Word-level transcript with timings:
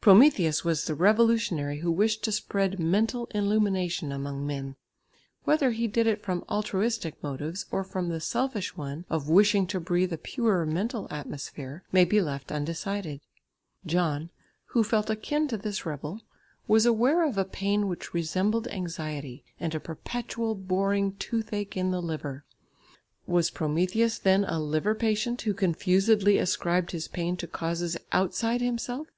Prometheus 0.00 0.64
was 0.64 0.84
the 0.84 0.94
revolutionary 0.94 1.80
who 1.80 1.90
wished 1.90 2.22
to 2.22 2.30
spread 2.30 2.78
mental 2.78 3.26
illumination 3.34 4.12
among 4.12 4.46
men. 4.46 4.76
Whether 5.42 5.72
he 5.72 5.88
did 5.88 6.06
it 6.06 6.22
from 6.22 6.44
altruistic 6.48 7.20
motives, 7.24 7.66
or 7.72 7.82
from 7.82 8.08
the 8.08 8.20
selfish 8.20 8.76
one 8.76 9.04
of 9.10 9.28
wishing 9.28 9.66
to 9.66 9.80
breathe 9.80 10.12
a 10.12 10.16
purer 10.16 10.64
mental 10.64 11.08
atmosphere, 11.10 11.82
may 11.90 12.04
be 12.04 12.20
left 12.20 12.52
undecided. 12.52 13.20
John, 13.84 14.30
who 14.66 14.84
felt 14.84 15.10
akin 15.10 15.48
to 15.48 15.56
this 15.56 15.84
rebel, 15.84 16.20
was 16.68 16.86
aware 16.86 17.26
of 17.26 17.36
a 17.36 17.44
pain 17.44 17.88
which 17.88 18.14
resembled 18.14 18.68
anxiety, 18.68 19.42
and 19.58 19.74
a 19.74 19.80
perpetual 19.80 20.54
boring 20.54 21.16
"toothache 21.16 21.76
in 21.76 21.90
the 21.90 22.00
liver." 22.00 22.44
Was 23.26 23.50
Prometheus 23.50 24.18
then 24.20 24.44
a 24.44 24.60
liver 24.60 24.94
patient 24.94 25.42
who 25.42 25.52
confusedly 25.52 26.38
ascribed 26.38 26.92
his 26.92 27.08
pain 27.08 27.36
to 27.38 27.48
causes 27.48 27.96
outside 28.12 28.60
himself? 28.60 29.08